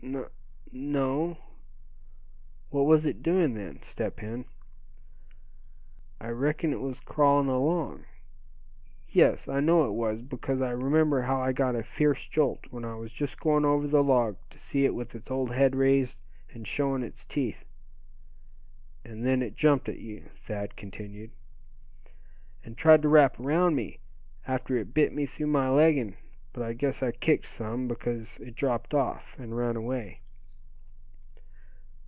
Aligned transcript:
"N 0.03 0.25
no." 0.71 1.37
"What 2.71 2.87
was 2.87 3.05
it 3.05 3.21
doing 3.21 3.53
then, 3.53 3.81
Step 3.83 4.19
Hen?" 4.19 4.45
"I 6.19 6.29
reckon 6.29 6.73
it 6.73 6.81
was 6.81 6.99
crawlin' 6.99 7.47
along 7.47 8.05
yes, 9.07 9.47
I 9.47 9.59
know 9.59 9.85
it 9.85 9.93
was, 9.93 10.21
because 10.23 10.59
I 10.59 10.71
remember 10.71 11.21
how 11.21 11.39
I 11.39 11.51
got 11.51 11.75
a 11.75 11.83
fierce 11.83 12.25
jolt 12.27 12.65
when 12.71 12.83
I 12.83 12.95
was 12.95 13.13
just 13.13 13.39
going 13.39 13.63
over 13.63 13.87
the 13.87 14.03
log, 14.03 14.37
to 14.49 14.57
see 14.57 14.85
it 14.85 14.95
with 14.95 15.13
its 15.13 15.29
old 15.29 15.51
head 15.53 15.75
raised, 15.75 16.17
and 16.51 16.67
showing 16.67 17.03
its 17.03 17.23
teeth." 17.23 17.63
"And 19.05 19.23
then 19.25 19.43
it 19.43 19.55
jumped 19.55 19.87
at 19.87 19.99
you?" 19.99 20.29
Thad 20.43 20.75
continued. 20.75 21.29
"And 22.65 22.75
tried 22.75 23.03
to 23.03 23.09
wrap 23.09 23.39
around 23.39 23.75
me, 23.75 23.99
after 24.47 24.75
it 24.77 24.93
bit 24.95 25.13
me 25.13 25.25
through 25.27 25.47
my 25.47 25.69
legging; 25.69 26.17
but 26.53 26.63
I 26.63 26.73
guess 26.73 27.01
I 27.03 27.11
kicked 27.11 27.45
some, 27.45 27.87
because 27.87 28.37
it 28.39 28.55
dropped 28.55 28.93
off, 28.93 29.37
and 29.39 29.55
ran 29.55 29.77
away." 29.77 30.19